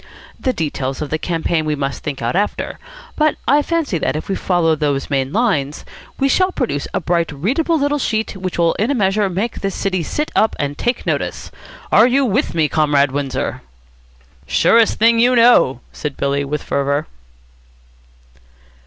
The 0.39 0.51
details 0.51 0.99
of 1.03 1.11
the 1.11 1.19
campaign 1.19 1.63
we 1.63 1.75
must 1.75 2.01
think 2.01 2.23
out 2.23 2.35
after, 2.35 2.79
but 3.15 3.35
I 3.47 3.61
fancy 3.61 3.99
that, 3.99 4.15
if 4.15 4.29
we 4.29 4.33
follow 4.35 4.75
those 4.75 5.11
main 5.11 5.31
lines, 5.31 5.85
we 6.19 6.27
shall 6.27 6.51
produce 6.51 6.87
a 6.91 6.99
bright, 6.99 7.31
readable 7.31 7.77
little 7.77 7.99
sheet 7.99 8.35
which 8.35 8.57
will 8.57 8.73
in 8.79 8.89
a 8.89 8.95
measure 8.95 9.29
make 9.29 9.59
this 9.61 9.75
city 9.75 10.01
sit 10.01 10.31
up 10.35 10.55
and 10.57 10.75
take 10.75 11.05
notice. 11.05 11.51
Are 11.91 12.07
you 12.07 12.25
with 12.25 12.55
me, 12.55 12.67
Comrade 12.67 13.11
Windsor?" 13.11 13.61
"Surest 14.47 14.97
thing 14.97 15.19
you 15.19 15.35
know," 15.35 15.81
said 15.93 16.17
Billy 16.17 16.43
with 16.43 16.63
fervour. 16.63 17.05